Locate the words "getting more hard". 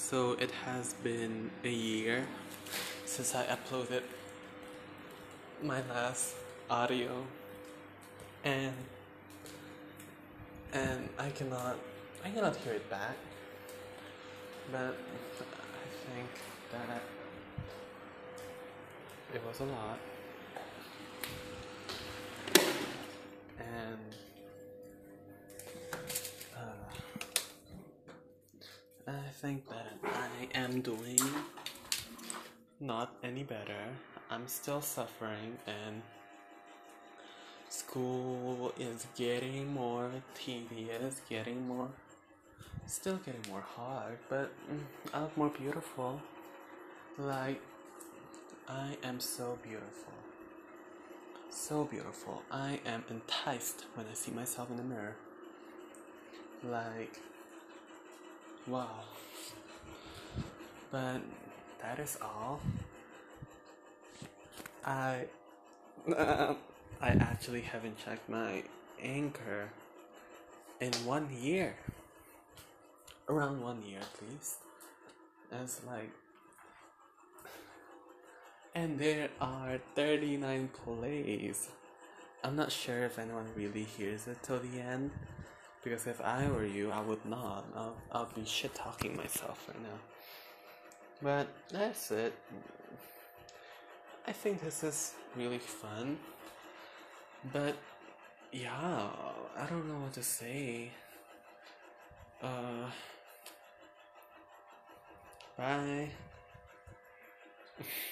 43.16-44.18